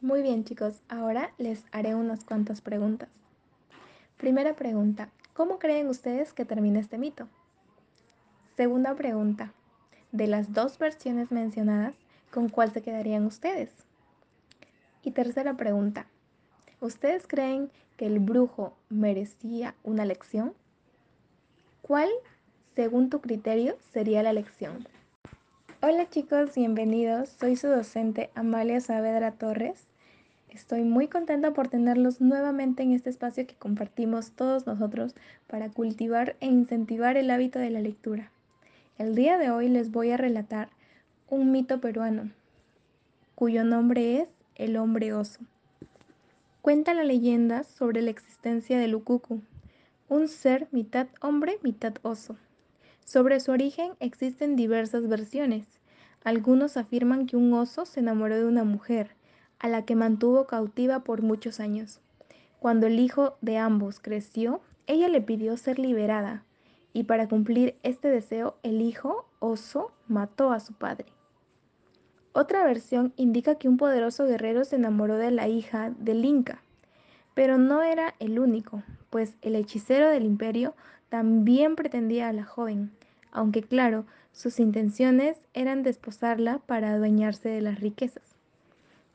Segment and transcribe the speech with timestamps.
[0.00, 3.08] Muy bien chicos, ahora les haré unas cuantas preguntas.
[4.16, 7.26] Primera pregunta, ¿cómo creen ustedes que termina este mito?
[8.56, 9.52] Segunda pregunta,
[10.12, 11.96] de las dos versiones mencionadas,
[12.30, 13.72] ¿con cuál se quedarían ustedes?
[15.02, 16.06] Y tercera pregunta,
[16.78, 20.54] ¿ustedes creen que el brujo merecía una lección?
[21.82, 22.08] ¿Cuál,
[22.76, 24.86] según tu criterio, sería la lección?
[25.80, 27.28] Hola chicos, bienvenidos.
[27.28, 29.86] Soy su docente Amalia Saavedra Torres.
[30.48, 35.14] Estoy muy contenta por tenerlos nuevamente en este espacio que compartimos todos nosotros
[35.46, 38.32] para cultivar e incentivar el hábito de la lectura.
[38.98, 40.68] El día de hoy les voy a relatar
[41.30, 42.32] un mito peruano,
[43.36, 45.38] cuyo nombre es el hombre oso.
[46.60, 49.42] Cuenta la leyenda sobre la existencia de Lukuku,
[50.08, 52.36] un ser mitad hombre, mitad oso
[53.08, 55.64] sobre su origen existen diversas versiones.
[56.24, 59.16] Algunos afirman que un oso se enamoró de una mujer,
[59.58, 62.02] a la que mantuvo cautiva por muchos años.
[62.58, 66.44] Cuando el hijo de ambos creció, ella le pidió ser liberada,
[66.92, 71.06] y para cumplir este deseo, el hijo oso mató a su padre.
[72.34, 76.62] Otra versión indica que un poderoso guerrero se enamoró de la hija del Inca,
[77.32, 80.74] pero no era el único, pues el hechicero del imperio
[81.08, 82.92] también pretendía a la joven,
[83.32, 88.36] aunque claro, sus intenciones eran desposarla para adueñarse de las riquezas.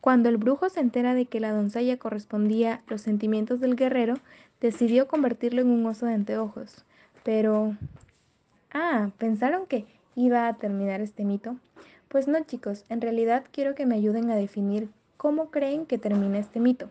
[0.02, 4.16] Cuando el brujo se entera de que la doncella correspondía los sentimientos del guerrero,
[4.60, 6.84] decidió convertirlo en un oso de anteojos.
[7.24, 7.78] Pero...
[8.74, 11.58] Ah, ¿pensaron que iba a terminar este mito?
[12.10, 16.38] Pues no chicos, en realidad quiero que me ayuden a definir cómo creen que termina
[16.38, 16.90] este mito.